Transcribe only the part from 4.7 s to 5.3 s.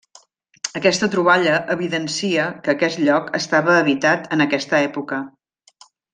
època.